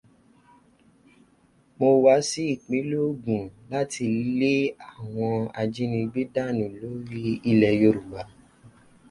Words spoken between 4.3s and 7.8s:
lé àwọn ajínigbé dànù lórí ilẹ̀